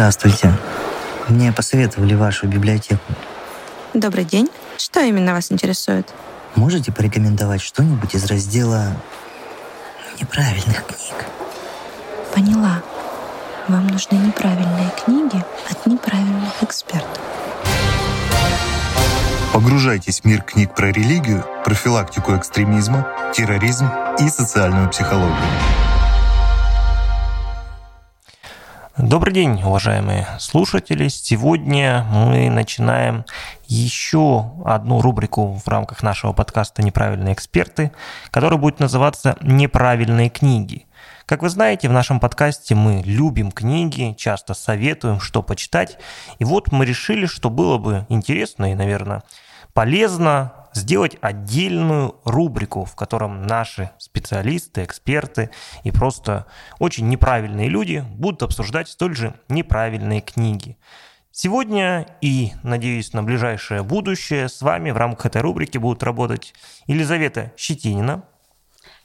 [0.00, 0.50] Здравствуйте.
[1.28, 3.02] Мне посоветовали вашу библиотеку.
[3.92, 4.48] Добрый день.
[4.78, 6.08] Что именно вас интересует?
[6.54, 8.96] Можете порекомендовать что-нибудь из раздела
[10.18, 11.26] неправильных книг?
[12.34, 12.82] Поняла.
[13.68, 17.20] Вам нужны неправильные книги от неправильных экспертов.
[19.52, 25.36] Погружайтесь в мир книг про религию, профилактику экстремизма, терроризм и социальную психологию.
[28.98, 31.06] Добрый день, уважаемые слушатели.
[31.06, 33.24] Сегодня мы начинаем
[33.66, 37.92] еще одну рубрику в рамках нашего подкаста «Неправильные эксперты»,
[38.32, 40.86] которая будет называться «Неправильные книги».
[41.24, 45.96] Как вы знаете, в нашем подкасте мы любим книги, часто советуем, что почитать.
[46.40, 49.22] И вот мы решили, что было бы интересно и, наверное,
[49.72, 55.50] полезно сделать отдельную рубрику, в котором наши специалисты, эксперты
[55.84, 56.46] и просто
[56.78, 60.76] очень неправильные люди будут обсуждать столь же неправильные книги.
[61.32, 66.54] Сегодня и, надеюсь, на ближайшее будущее с вами в рамках этой рубрики будут работать
[66.86, 68.24] Елизавета Щетинина.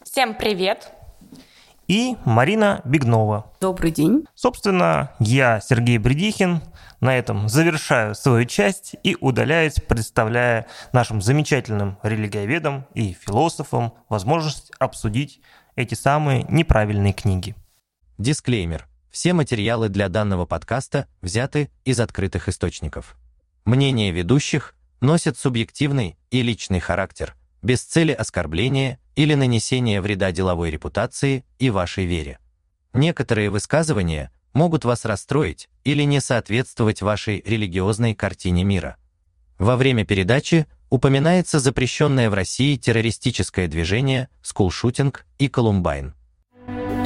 [0.03, 0.91] Всем привет!
[1.88, 3.52] И Марина Бегнова.
[3.61, 4.25] Добрый день.
[4.33, 6.61] Собственно, я Сергей Бредихин,
[7.00, 15.42] на этом завершаю свою часть и удаляюсь, представляя нашим замечательным религиоведам и философам возможность обсудить
[15.75, 17.55] эти самые неправильные книги.
[18.17, 18.88] Дисклеймер.
[19.11, 23.16] Все материалы для данного подкаста взяты из открытых источников.
[23.64, 31.45] Мнения ведущих носят субъективный и личный характер, без цели оскорбления или нанесения вреда деловой репутации
[31.59, 32.39] и вашей вере.
[32.94, 38.97] Некоторые высказывания могут вас расстроить или не соответствовать вашей религиозной картине мира.
[39.59, 46.14] Во время передачи упоминается запрещенное в России террористическое движение скулшутинг и колумбайн.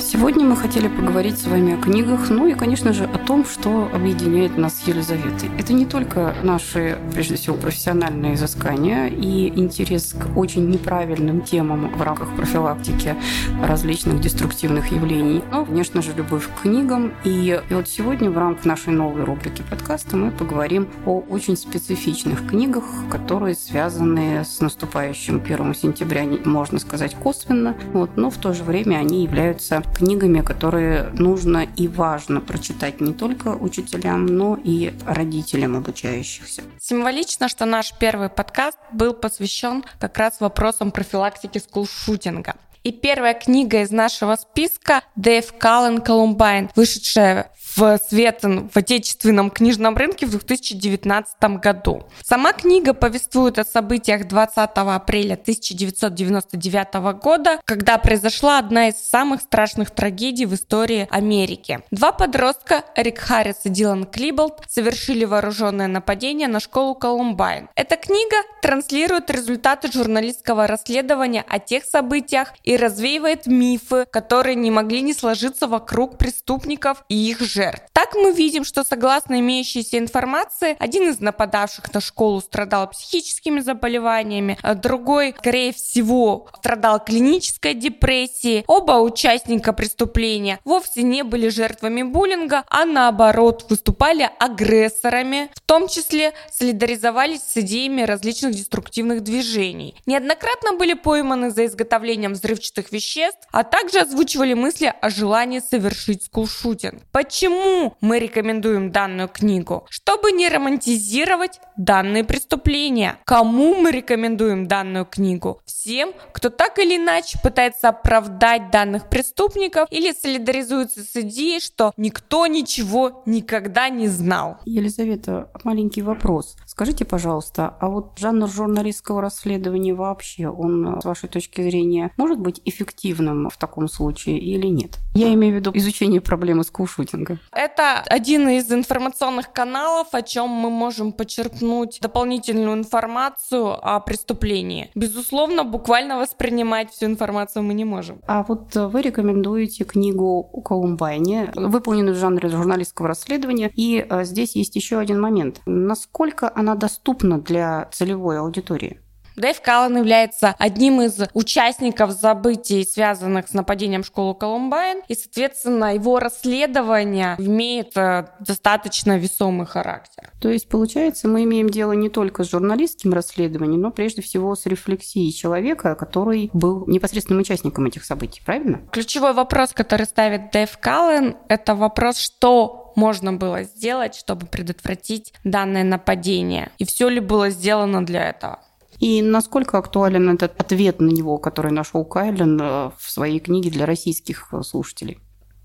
[0.02, 3.90] Сегодня мы хотели поговорить с вами о книгах, ну и, конечно же, о том, что
[3.94, 5.50] объединяет нас с Елизаветой.
[5.58, 12.02] Это не только наши, прежде всего, профессиональные изыскания и интерес к очень неправильным темам в
[12.02, 13.16] рамках профилактики
[13.62, 17.12] различных деструктивных явлений, но, конечно же, любовь к книгам.
[17.26, 22.48] И, и вот сегодня в рамках нашей новой рубрики подкаста мы поговорим о очень специфичных
[22.48, 28.64] книгах, которые связаны с наступающим 1 сентября, можно сказать, косвенно, вот, но в то же
[28.64, 35.76] время они являются книгами, которые нужно и важно прочитать не только учителям, но и родителям
[35.76, 36.64] обучающихся.
[36.80, 42.56] Символично, что наш первый подкаст был посвящен как раз вопросам профилактики скулшутинга.
[42.84, 47.69] И первая книга из нашего списка Дэйв Каллен «Колумбайн», вышедшая в
[48.10, 52.04] свет в отечественном книжном рынке в 2019 году.
[52.24, 59.92] Сама книга повествует о событиях 20 апреля 1999 года, когда произошла одна из самых страшных
[59.92, 61.80] трагедий в истории Америки.
[61.92, 67.70] Два подростка, Рик Харрис и Дилан Клиболт, совершили вооруженное нападение на школу Колумбайн.
[67.76, 75.02] Эта книга транслирует результаты журналистского расследования о тех событиях и развеивает мифы, которые не могли
[75.02, 77.90] не сложиться вокруг преступников и их жертв жертв.
[77.94, 84.58] Так мы видим, что согласно имеющейся информации, один из нападавших на школу страдал психическими заболеваниями,
[84.62, 88.64] а другой, скорее всего, страдал клинической депрессией.
[88.68, 96.34] Оба участника преступления вовсе не были жертвами буллинга, а наоборот выступали агрессорами, в том числе
[96.52, 99.96] солидаризовались с идеями различных деструктивных движений.
[100.06, 107.04] Неоднократно были пойманы за изготовлением взрывчатых веществ, а также озвучивали мысли о желании совершить скулшутинг.
[107.12, 109.86] Почему Почему мы рекомендуем данную книгу?
[109.90, 113.20] Чтобы не романтизировать данные преступления.
[113.26, 115.62] Кому мы рекомендуем данную книгу?
[115.66, 122.48] Всем, кто так или иначе пытается оправдать данных преступников или солидаризуется с идеей, что никто
[122.48, 124.58] ничего никогда не знал.
[124.66, 126.56] Елизавета, маленький вопрос.
[126.66, 132.62] Скажите, пожалуйста, а вот жанр журналистского расследования вообще, он, с вашей точки зрения, может быть
[132.64, 134.98] эффективным в таком случае или нет?
[135.14, 137.39] Я имею в виду изучение проблемы скулшутинга.
[137.52, 144.92] Это один из информационных каналов, о чем мы можем почерпнуть дополнительную информацию о преступлении.
[144.96, 148.22] Безусловно, буквально воспринимать всю информацию мы не можем.
[148.28, 153.72] А вот вы рекомендуете книгу о Колумбайне, выполненную в жанре журналистского расследования.
[153.76, 155.62] И э, здесь есть еще один момент.
[155.66, 159.02] Насколько она доступна для целевой аудитории?
[159.36, 165.94] Дэйв Каллен является одним из участников событий, связанных с нападением в школу Колумбайн, и, соответственно,
[165.94, 170.32] его расследование имеет э, достаточно весомый характер.
[170.42, 174.66] То есть, получается, мы имеем дело не только с журналистским расследованием, но прежде всего с
[174.66, 178.82] рефлексией человека, который был непосредственным участником этих событий, правильно?
[178.92, 185.84] Ключевой вопрос, который ставит Дэйв Каллен, это вопрос, что можно было сделать, чтобы предотвратить данное
[185.84, 188.60] нападение, и все ли было сделано для этого.
[189.00, 193.86] И насколько актуален этот ответ на него, который нашел Кайлен э, в своей книге для
[193.86, 195.20] российских э, слушателей?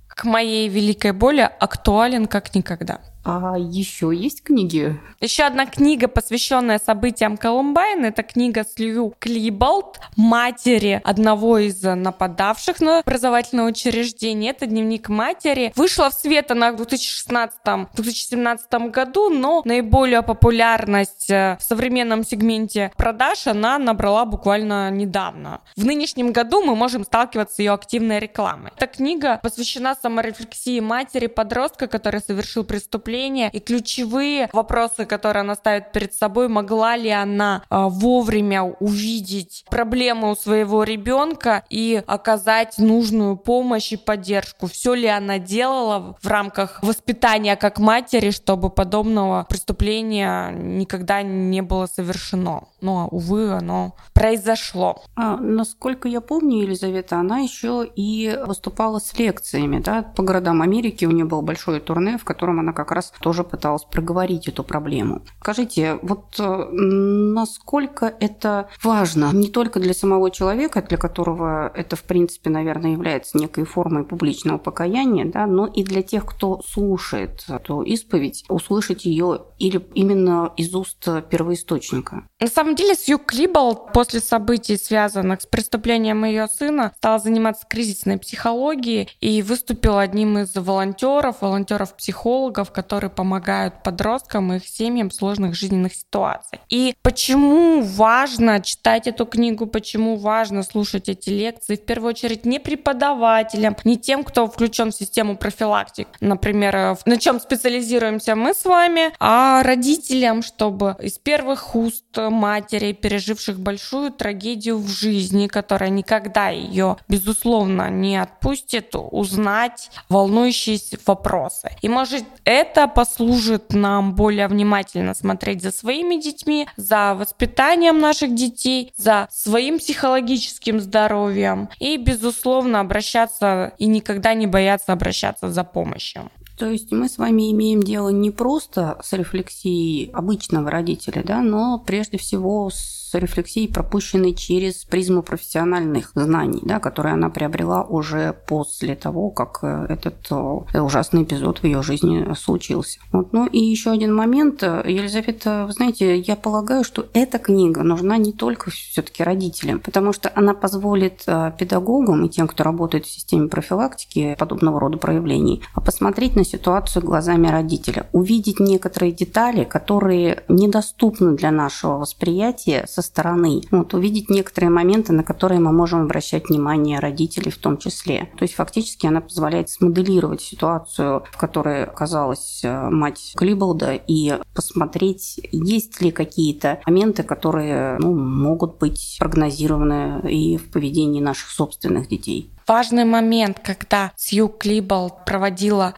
[0.09, 3.01] К моей великой боли актуален как никогда.
[3.25, 5.01] А еще есть книги?
[5.21, 12.99] Еще одна книга, посвященная событиям Колумбайн, это книга Слью Клиболт, матери одного из нападавших на
[12.99, 14.51] образовательное учреждение.
[14.51, 15.73] Это дневник матери.
[15.75, 23.47] Вышла в свет она в 2016-2017 году, но наиболее популярность э, в современном сегменте продаж
[23.47, 25.63] она набрала буквально недавно.
[25.77, 28.73] В нынешнем году мы можем сталкиваться с ее активной рекламой.
[28.77, 35.55] Эта книга посвящена саморефлексии матери подростка, который совершил преступление выступления и ключевые вопросы, которые она
[35.55, 42.79] ставит перед собой, могла ли она а, вовремя увидеть проблемы у своего ребенка и оказать
[42.79, 44.67] нужную помощь и поддержку.
[44.67, 51.87] Все ли она делала в рамках воспитания как матери, чтобы подобного преступления никогда не было
[51.87, 52.65] совершено.
[52.81, 55.03] Но, увы, оно произошло.
[55.17, 61.05] А, насколько я помню, Елизавета, она еще и выступала с лекциями да, по городам Америки.
[61.05, 64.63] У нее был большое турне, в котором она как раз раз тоже пыталась проговорить эту
[64.65, 65.23] проблему.
[65.41, 72.03] Скажите, вот э, насколько это важно не только для самого человека, для которого это, в
[72.03, 77.83] принципе, наверное, является некой формой публичного покаяния, да, но и для тех, кто слушает эту
[77.83, 82.27] исповедь, услышать ее или именно из уст первоисточника?
[82.41, 88.19] На самом деле, Сью Клибол после событий, связанных с преступлением ее сына, стала заниматься кризисной
[88.19, 95.15] психологией и выступила одним из волонтеров, волонтеров-психологов, которые которые помогают подросткам и их семьям в
[95.15, 96.63] сложных жизненных ситуациях.
[96.69, 102.61] И почему важно читать эту книгу, почему важно слушать эти лекции, в первую очередь не
[102.61, 109.13] преподавателям, не тем, кто включен в систему профилактик, например, на чем специализируемся мы с вами,
[109.19, 116.97] а родителям, чтобы из первых уст матерей, переживших большую трагедию в жизни, которая никогда ее,
[117.09, 121.71] безусловно, не отпустит, узнать волнующие вопросы.
[121.83, 128.93] И может это послужит нам более внимательно смотреть за своими детьми, за воспитанием наших детей,
[128.97, 136.31] за своим психологическим здоровьем и, безусловно, обращаться и никогда не бояться обращаться за помощью.
[136.59, 141.83] То есть мы с вами имеем дело не просто с рефлексией обычного родителя, да, но
[141.85, 148.95] прежде всего с рефлексией, пропущенной через призму профессиональных знаний, да, которые она приобрела уже после
[148.95, 152.99] того, как э, этот э, ужасный эпизод в ее жизни случился.
[153.13, 153.33] Вот.
[153.33, 154.63] Ну и еще один момент.
[154.63, 160.31] Елизавета, вы знаете, я полагаю, что эта книга нужна не только все-таки родителям, потому что
[160.35, 166.37] она позволит э, педагогам и тем, кто работает в системе профилактики подобного рода проявлений, посмотреть
[166.37, 173.63] на ситуацию глазами родителя, увидеть некоторые детали, которые недоступны для нашего восприятия со стороны.
[173.71, 178.31] Вот, увидеть некоторые моменты, на которые мы можем обращать внимание родителей в том числе.
[178.37, 185.41] То есть фактически она позволяет смоделировать ситуацию, в которой оказалась э, мать Клиболда, и посмотреть,
[185.53, 192.51] есть ли какие-то моменты, которые ну, могут быть прогнозированы и в поведении наших собственных детей.
[192.67, 195.95] Важный момент, когда Сью Клиболд проводила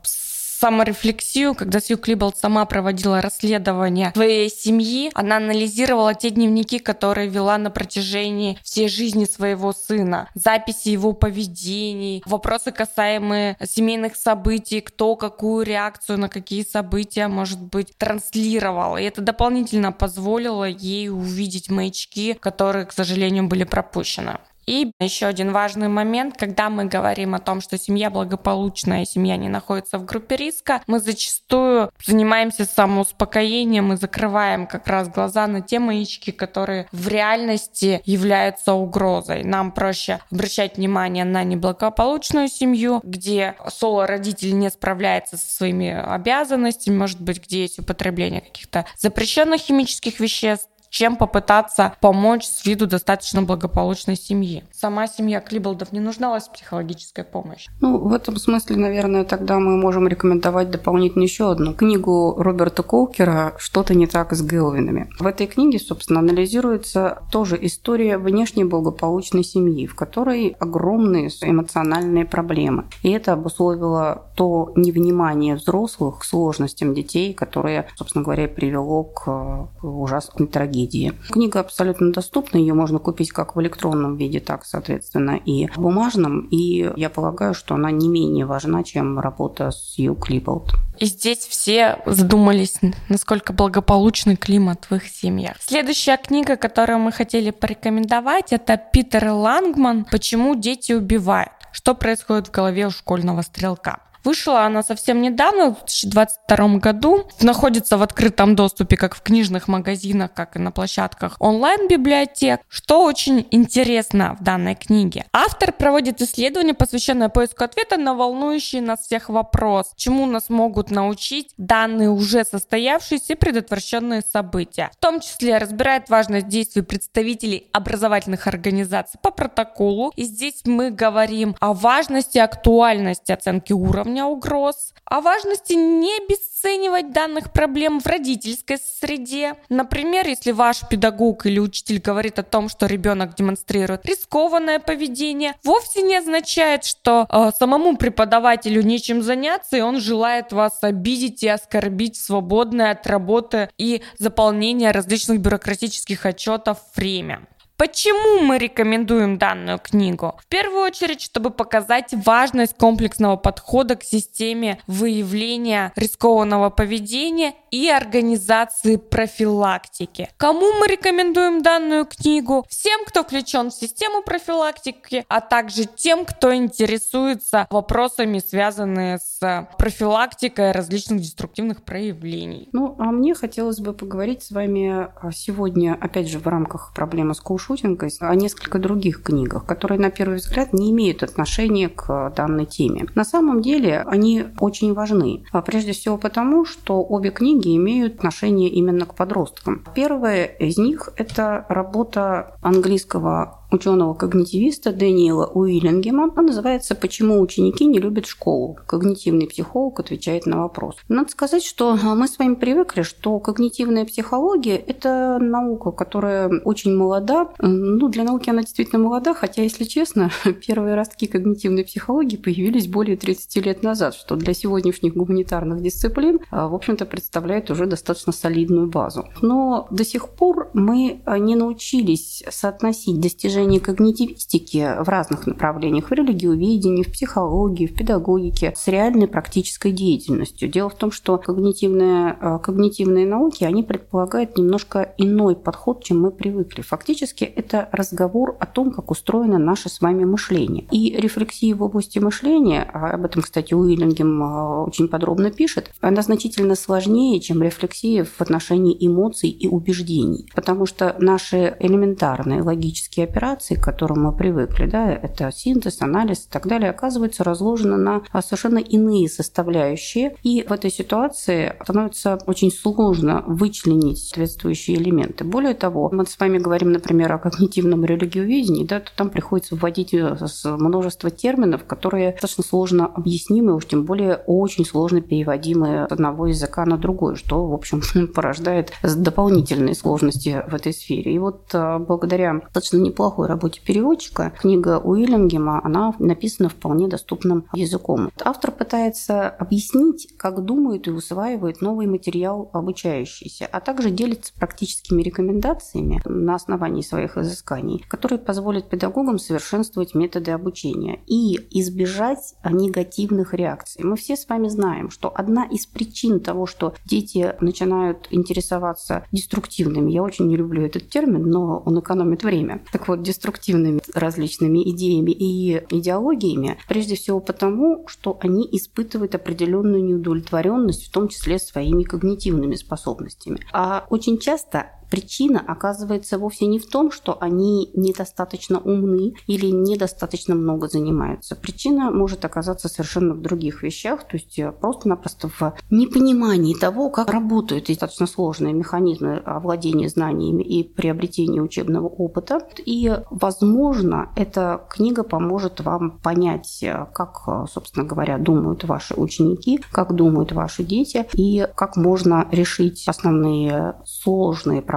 [0.59, 7.59] саморефлексию, когда Сью Клиболт сама проводила расследование своей семьи, она анализировала те дневники, которые вела
[7.59, 15.65] на протяжении всей жизни своего сына, записи его поведений, вопросы, касаемые семейных событий, кто какую
[15.65, 18.97] реакцию на какие события, может быть, транслировал.
[18.97, 24.39] И это дополнительно позволило ей увидеть маячки, которые, к сожалению, были пропущены.
[24.67, 29.49] И еще один важный момент, когда мы говорим о том, что семья благополучная семья не
[29.49, 35.79] находится в группе риска, мы зачастую занимаемся самоуспокоением и закрываем как раз глаза на те
[35.79, 39.45] маячки, которые в реальности являются угрозой.
[39.45, 47.21] Нам проще обращать внимание на неблагополучную семью, где соло-родитель не справляется со своими обязанностями, может
[47.21, 54.17] быть, где есть употребление каких-то запрещенных химических веществ, чем попытаться помочь с виду достаточно благополучной
[54.17, 54.65] семьи.
[54.87, 57.69] Сама семья Клиболдов не нуждалась в психологической помощи?
[57.81, 63.55] Ну, в этом смысле, наверное, тогда мы можем рекомендовать дополнительно еще одну книгу Роберта Колкера
[63.59, 65.11] «Что-то не так с Гелвинами».
[65.19, 72.85] В этой книге, собственно, анализируется тоже история внешне благополучной семьи, в которой огромные эмоциональные проблемы.
[73.03, 80.47] И это обусловило то невнимание взрослых к сложностям детей, которое, собственно говоря, привело к ужасной
[80.47, 81.13] трагедии.
[81.29, 86.49] Книга абсолютно доступна, ее можно купить как в электронном виде, так, соответственно, и в бумажном.
[86.51, 90.75] И я полагаю, что она не менее важна, чем работа с Ю Клиболт.
[90.99, 92.79] И здесь все задумались,
[93.09, 95.57] насколько благополучный климат в их семьях.
[95.61, 101.53] Следующая книга, которую мы хотели порекомендовать, это Питер Лангман «Почему дети убивают?
[101.73, 107.29] Что происходит в голове у школьного стрелка?» Вышла она совсем недавно, в 2022 году.
[107.41, 112.61] Находится в открытом доступе как в книжных магазинах, как и на площадках онлайн-библиотек.
[112.67, 115.27] Что очень интересно в данной книге.
[115.33, 119.93] Автор проводит исследование, посвященное поиску ответа на волнующий нас всех вопрос.
[119.95, 124.91] Чему нас могут научить данные уже состоявшиеся предотвращенные события.
[124.93, 130.13] В том числе разбирает важность действий представителей образовательных организаций по протоколу.
[130.17, 137.13] И здесь мы говорим о важности, актуальности оценки уровня уровня угроз, о важности не обесценивать
[137.13, 139.55] данных проблем в родительской среде.
[139.69, 146.03] Например, если ваш педагог или учитель говорит о том, что ребенок демонстрирует рискованное поведение, вовсе
[146.03, 152.17] не означает, что э, самому преподавателю нечем заняться, и он желает вас обидеть и оскорбить
[152.17, 157.47] свободное от работы и заполнения различных бюрократических отчетов время.
[157.79, 160.35] Почему мы рекомендуем данную книгу?
[160.41, 168.97] В первую очередь, чтобы показать важность комплексного подхода к системе выявления рискованного поведения и организации
[168.97, 170.31] профилактики.
[170.39, 172.65] Кому мы рекомендуем данную книгу?
[172.71, 180.73] Всем, кто включен в систему профилактики, а также тем, кто интересуется вопросами, связанными с профилактикой
[180.73, 182.71] различных деструктивных проявлений.
[182.73, 187.66] Ну, а мне хотелось бы поговорить с вами сегодня, опять же, в рамках проблемы скучности
[187.67, 193.07] шутинга о несколько других книгах, которые, на первый взгляд, не имеют отношения к данной теме.
[193.15, 195.45] На самом деле они очень важны.
[195.53, 199.85] А прежде всего потому, что обе книги имеют отношение именно к подросткам.
[199.95, 206.31] Первая из них– это работа английского ученого-когнитивиста Дэниела Уиллингема.
[206.35, 208.79] Она называется «Почему ученики не любят школу?».
[208.87, 210.97] Когнитивный психолог отвечает на вопрос.
[211.09, 217.49] Надо сказать, что мы с вами привыкли, что когнитивная психология– это наука, которая очень молода.
[217.59, 220.31] Ну, для науки она действительно молода, хотя, если честно,
[220.67, 226.75] первые ростки когнитивной психологии появились более 30 лет назад, что для сегодняшних гуманитарных дисциплин, в
[226.75, 229.27] общем-то, представляет уже достаточно солидную базу.
[229.43, 236.13] Но до сих пор мы не научились соотносить достижения достижения когнитивистики в разных направлениях, в
[236.13, 240.69] религиоведении, в психологии, в педагогике, с реальной практической деятельностью.
[240.69, 246.31] Дело в том, что когнитивные, э, когнитивные науки, они предполагают немножко иной подход, чем мы
[246.31, 246.83] привыкли.
[246.83, 250.85] Фактически это разговор о том, как устроено наше с вами мышление.
[250.91, 256.21] И рефлексии в области мышления, а об этом, кстати, Уиллингем э, очень подробно пишет, она
[256.21, 260.47] значительно сложнее, чем рефлексия в отношении эмоций и убеждений.
[260.55, 266.47] Потому что наши элементарные логические операции операций, к которым мы привыкли, да, это синтез, анализ
[266.47, 270.37] и так далее, оказывается разложено на совершенно иные составляющие.
[270.43, 275.45] И в этой ситуации становится очень сложно вычленить соответствующие элементы.
[275.45, 280.13] Более того, мы с вами говорим, например, о когнитивном религиоведении, да, то там приходится вводить
[280.15, 286.47] э, множество терминов, которые достаточно сложно объяснимы, уж тем более очень сложно переводимые с одного
[286.47, 288.03] языка на другой, что, в общем,
[288.35, 291.33] порождает дополнительные сложности в этой сфере.
[291.33, 294.53] И вот э, благодаря достаточно неплохой неплохой работе переводчика.
[294.59, 298.31] Книга Уильямгема, она написана вполне доступным языком.
[298.43, 306.21] Автор пытается объяснить, как думает и усваивает новый материал обучающийся, а также делится практическими рекомендациями
[306.25, 314.05] на основании своих изысканий, которые позволят педагогам совершенствовать методы обучения и избежать негативных реакций.
[314.05, 320.13] Мы все с вами знаем, что одна из причин того, что дети начинают интересоваться деструктивными,
[320.13, 322.83] я очень не люблю этот термин, но он экономит время.
[322.93, 331.07] Так вот, деструктивными различными идеями и идеологиями, прежде всего потому, что они испытывают определенную неудовлетворенность,
[331.07, 333.61] в том числе своими когнитивными способностями.
[333.73, 340.55] А очень часто причина оказывается вовсе не в том, что они недостаточно умны или недостаточно
[340.55, 341.57] много занимаются.
[341.57, 347.31] Причина может оказаться совершенно в других вещах, то есть э, просто-напросто в непонимании того, как
[347.31, 352.61] работают достаточно сложные механизмы овладения знаниями и приобретения учебного опыта.
[352.85, 359.81] И, возможно, эта книга поможет вам понять, э, как, э, собственно говоря, думают ваши ученики,
[359.91, 364.96] как думают ваши дети и как можно решить основные сложные проблемы,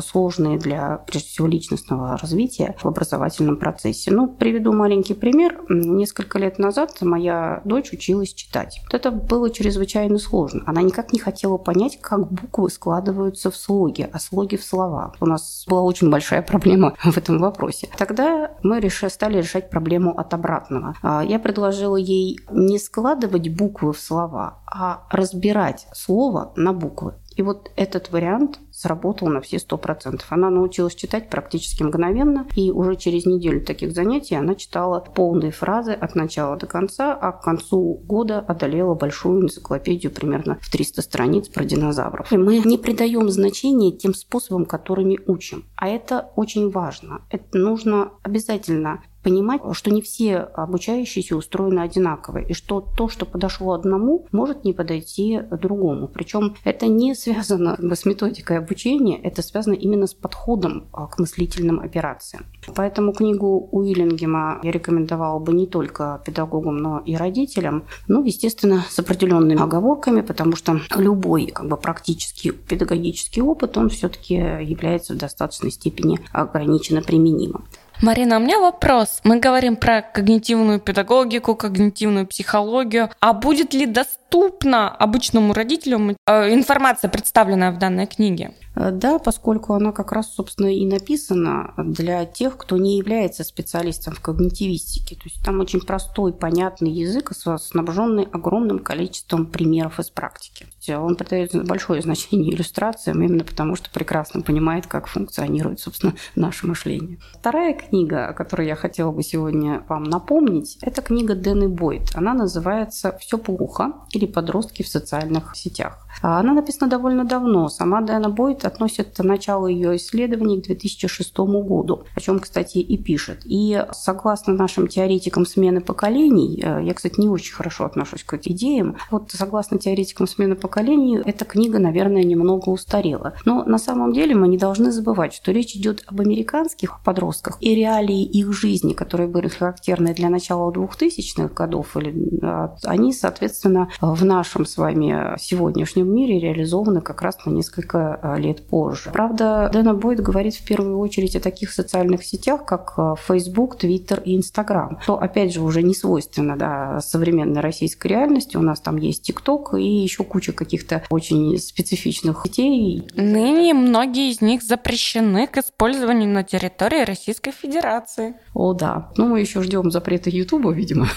[0.00, 4.10] сложные для, прежде всего, личностного развития в образовательном процессе.
[4.10, 5.60] Ну, приведу маленький пример.
[5.68, 8.80] Несколько лет назад моя дочь училась читать.
[8.84, 10.62] Вот это было чрезвычайно сложно.
[10.66, 15.12] Она никак не хотела понять, как буквы складываются в слоги, а слоги в слова.
[15.20, 17.88] У нас была очень большая проблема в этом вопросе.
[17.98, 20.94] Тогда мы решили, стали решать проблему от обратного.
[21.02, 27.14] А, я предложила ей не складывать буквы в слова, а разбирать слово на буквы.
[27.36, 30.26] И вот этот вариант сработал на все сто процентов.
[30.30, 35.92] Она научилась читать практически мгновенно, и уже через неделю таких занятий она читала полные фразы
[35.92, 41.48] от начала до конца, а к концу года одолела большую энциклопедию примерно в 300 страниц
[41.48, 42.32] про динозавров.
[42.32, 45.64] И мы не придаем значения тем способам, которыми учим.
[45.76, 47.22] А это очень важно.
[47.30, 53.72] Это нужно обязательно понимать, что не все обучающиеся устроены одинаково, и что то, что подошло
[53.72, 56.08] одному, может не подойти другому.
[56.08, 61.80] Причем это не связано с методикой обучения, это связано именно с подходом а, к мыслительным
[61.80, 62.46] операциям.
[62.74, 68.98] Поэтому книгу Уиллингема я рекомендовала бы не только педагогам, но и родителям, ну, естественно, с
[68.98, 75.70] определенными оговорками, потому что любой как бы, практический педагогический опыт, он все-таки является в достаточной
[75.70, 77.64] степени ограниченно применимым.
[78.02, 79.20] Марина, у меня вопрос.
[79.22, 83.10] Мы говорим про когнитивную педагогику, когнитивную психологию.
[83.20, 88.54] А будет ли доступна обычному родителю э, информация, представленная в данной книге?
[88.74, 94.14] Э, да, поскольку она как раз, собственно, и написана для тех, кто не является специалистом
[94.14, 95.16] в когнитивистике.
[95.16, 100.66] То есть там очень простой, понятный язык, снабженный огромным количеством примеров из практики.
[100.88, 107.18] Он придает большое значение иллюстрациям именно потому, что прекрасно понимает, как функционирует, собственно, наше мышление.
[107.34, 112.14] Вторая книга, о которой я хотела бы сегодня вам напомнить, это книга Дэны Бойт.
[112.14, 116.06] Она называется «Все плохо» или «Подростки в социальных сетях».
[116.20, 117.68] А она написана довольно давно.
[117.68, 123.40] Сама Дэна Бойт относит начало ее исследований к 2006 году, о чем, кстати, и пишет.
[123.44, 128.96] И согласно нашим теоретикам смены поколений, э, я, кстати, не очень хорошо отношусь к идеям,
[129.10, 133.34] вот согласно теоретикам смены поколений, эта книга, наверное, немного устарела.
[133.44, 137.74] Но на самом деле мы не должны забывать, что речь идет об американских подростках и
[137.74, 144.24] реалии их жизни, которые были характерны для начала 2000-х годов, или, а, они, соответственно, в
[144.24, 149.10] нашем с вами сегодняшнем мире реализованы как раз на несколько э, лет позже.
[149.12, 154.22] Правда, Дэна Бойд говорит в первую очередь о таких социальных сетях, как э, Facebook, Twitter
[154.22, 158.56] и Instagram, что, опять же, уже не свойственно да, современной российской реальности.
[158.56, 163.08] У нас там есть TikTok и еще куча каких-то очень специфичных сетей.
[163.14, 168.34] Ныне многие из них запрещены к использованию на территории Российской Федерации.
[168.54, 169.10] О, да.
[169.16, 171.08] Ну, мы еще ждем запрета Ютуба, видимо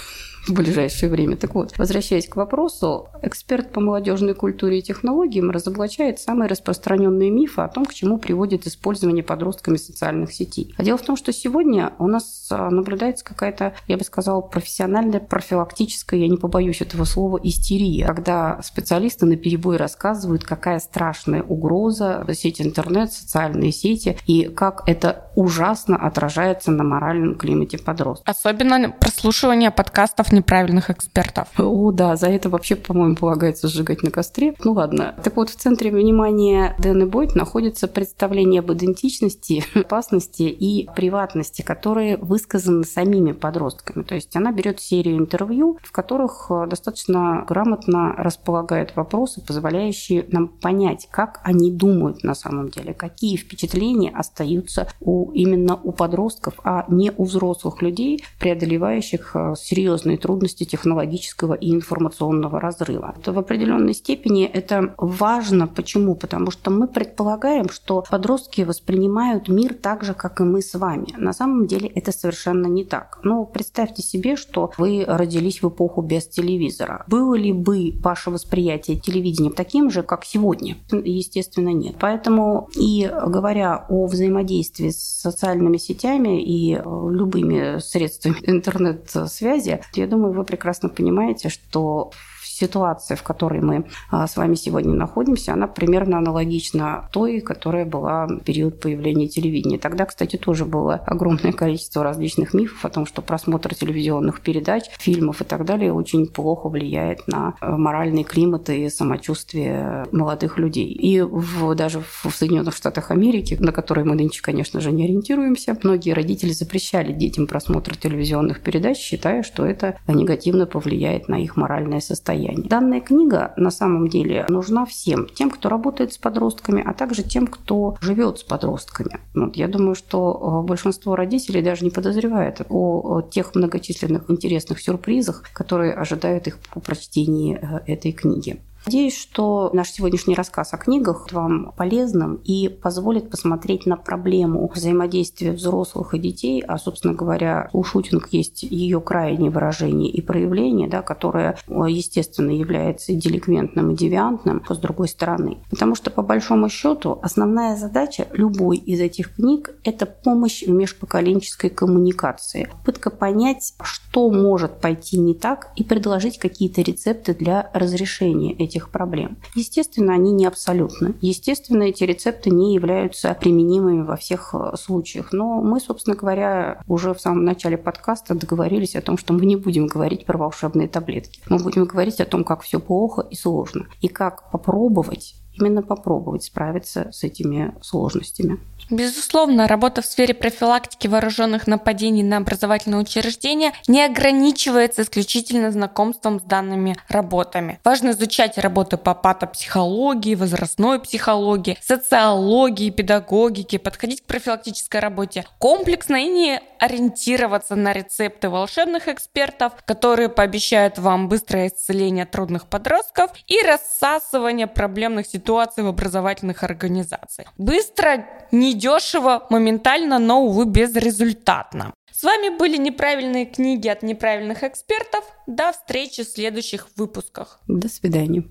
[0.48, 1.38] в ближайшее время.
[1.38, 7.62] Так вот, возвращаясь к вопросу, эксперт по молодежной культуре и технологиям разоблачает самые распространенные мифы
[7.62, 10.74] о том, к чему приводит использование подростками социальных сетей.
[10.78, 15.20] А дело в том, что сегодня у нас а, наблюдается какая-то, я бы сказала, профессиональная,
[15.20, 22.26] профилактическая, я не побоюсь этого слова, истерия, когда специалисты на перебой рассказывают, какая страшная угроза
[22.34, 28.28] сеть интернет, социальные сети, и как это ужасно отражается на моральном климате подростков.
[28.28, 31.48] Особенно прослушивание подкастов неправильных экспертов.
[31.58, 34.54] О, да, за это вообще, по-моему, полагается сжигать на костре.
[34.64, 35.16] Ну ладно.
[35.24, 42.18] Так вот, в центре внимания Дэны Бойт находится представление об идентичности, опасности и приватности, которые
[42.18, 44.04] высказаны самими подростками.
[44.04, 50.48] То есть она берет серию интервью, в которых э, достаточно грамотно располагает вопросы, позволяющие нам
[50.48, 56.86] понять, как они думают на самом деле, какие впечатления остаются у, именно у подростков, а
[56.90, 63.14] не у взрослых людей, преодолевающих э, серьезные трудности технологического и информационного разрыва.
[63.24, 65.68] В определенной степени это важно.
[65.68, 66.16] Почему?
[66.16, 71.10] Потому что мы предполагаем, что подростки воспринимают мир так же, как и мы с вами.
[71.16, 73.20] На самом деле это совершенно не так.
[73.22, 77.04] Но представьте себе, что вы родились в эпоху без телевизора.
[77.08, 80.76] Было ли бы ваше восприятие телевидения таким же, как сегодня?
[80.92, 81.98] Естественно, нет.
[82.00, 90.44] Поэтому и говоря о взаимодействии с социальными сетями и любыми средствами интернет-связи, я думаю, вы
[90.44, 92.12] прекрасно понимаете, что
[92.56, 98.28] ситуация, в которой мы а, с вами сегодня находимся, она примерно аналогична той, которая была
[98.28, 99.78] в период появления телевидения.
[99.78, 105.42] Тогда, кстати, тоже было огромное количество различных мифов о том, что просмотр телевизионных передач, фильмов
[105.42, 110.88] и так далее очень плохо влияет на э, моральный климат и самочувствие молодых людей.
[110.88, 115.78] И в, даже в Соединенных Штатах Америки, на которые мы нынче, конечно же, не ориентируемся,
[115.84, 122.00] многие родители запрещали детям просмотр телевизионных передач, считая, что это негативно повлияет на их моральное
[122.00, 122.45] состояние.
[122.54, 127.48] Данная книга на самом деле нужна всем, тем, кто работает с подростками, а также тем,
[127.48, 129.20] кто живет с подростками.
[129.34, 135.44] Вот, я думаю, что э, большинство родителей даже не подозревает о тех многочисленных интересных сюрпризах,
[135.54, 138.60] которые ожидают их по прочтении э, этой книги.
[138.86, 145.54] Надеюсь, что наш сегодняшний рассказ о книгах вам полезным и позволит посмотреть на проблему взаимодействия
[145.54, 151.02] взрослых и детей, а, собственно говоря, у шутинг есть ее крайнее выражение и проявление, да,
[151.02, 155.58] которое, естественно, является деликвентным и девиантным, с другой стороны.
[155.72, 161.72] Потому что, по большому счету, основная задача любой из этих книг– это помощь в межпоколенческой
[161.72, 162.70] коммуникации.
[162.72, 168.90] Попытка понять, что может пойти не так, и предложить какие-то рецепты для разрешения этих этих
[168.90, 169.38] проблем.
[169.56, 171.16] Естественно, они не абсолютны.
[171.22, 175.32] Естественно, эти рецепты не являются применимыми во всех э, случаях.
[175.32, 179.56] Но мы, собственно говоря, уже в самом начале подкаста договорились о том, что мы не
[179.56, 181.40] будем говорить про волшебные таблетки.
[181.50, 183.88] Мы будем говорить о том, как все плохо и сложно.
[184.02, 188.60] И как попробовать именно попробовать справиться с этими сложностями.
[188.90, 196.44] Безусловно, работа в сфере профилактики вооруженных нападений на образовательные учреждения не ограничивается исключительно знакомством с
[196.44, 197.80] данными работами.
[197.84, 206.28] Важно изучать работы по патопсихологии, возрастной психологии, социологии, педагогике, подходить к профилактической работе комплексно и
[206.28, 214.68] не ориентироваться на рецепты волшебных экспертов, которые пообещают вам быстрое исцеление трудных подростков и рассасывание
[214.68, 215.45] проблемных ситуаций
[215.84, 217.54] в образовательных организациях.
[217.58, 221.94] Быстро, недешево, моментально, но, увы, безрезультатно.
[222.12, 225.26] С вами были неправильные книги от неправильных экспертов.
[225.48, 227.60] До встречи в следующих выпусках.
[227.68, 228.46] До свидания.